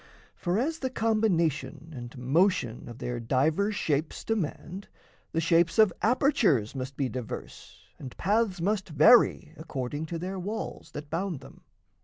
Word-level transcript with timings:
For, 0.35 0.57
as 0.57 0.79
the 0.79 0.89
combination 0.89 1.93
And 1.95 2.17
motion 2.17 2.89
of 2.89 2.97
their 2.97 3.19
divers 3.19 3.75
shapes 3.75 4.23
demand, 4.23 4.87
The 5.31 5.39
shapes 5.39 5.77
of 5.77 5.93
apertures 6.01 6.73
must 6.73 6.97
be 6.97 7.07
diverse 7.07 7.83
And 7.99 8.17
paths 8.17 8.59
must 8.59 8.89
vary 8.89 9.53
according 9.57 10.07
to 10.07 10.17
their 10.17 10.39
walls 10.39 10.89
That 10.93 11.11
bound 11.11 11.41
them. 11.41 11.61